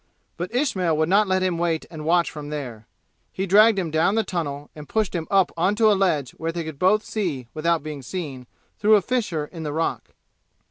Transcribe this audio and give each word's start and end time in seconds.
But 0.35 0.51
Ismail 0.51 0.97
would 0.97 1.09
not 1.09 1.27
let 1.27 1.43
him 1.43 1.59
wait 1.59 1.85
and 1.91 2.03
watch 2.03 2.31
from 2.31 2.49
there. 2.49 2.87
He 3.31 3.45
dragged 3.45 3.77
him 3.77 3.91
down 3.91 4.15
the 4.15 4.23
tunnel 4.23 4.71
and 4.75 4.89
pushed 4.89 5.13
him 5.13 5.27
up 5.29 5.51
on 5.55 5.75
to 5.75 5.91
a 5.91 5.93
ledge 5.93 6.31
where 6.31 6.51
they 6.51 6.63
could 6.63 6.79
both 6.79 7.05
see 7.05 7.47
without 7.53 7.83
being 7.83 8.01
seen, 8.01 8.47
through 8.79 8.95
a 8.95 9.01
fissure 9.03 9.45
in 9.45 9.61
the 9.61 9.73
rock. 9.73 10.15